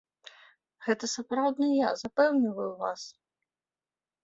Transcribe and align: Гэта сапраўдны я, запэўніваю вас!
Гэта 0.85 1.09
сапраўдны 1.15 1.69
я, 1.73 1.93
запэўніваю 2.05 2.67
вас! 2.83 3.01